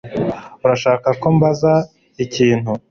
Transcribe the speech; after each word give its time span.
Urashaka 0.63 1.07
ko 1.21 1.27
mbaza 1.35 1.73
ikintu? 2.23 2.71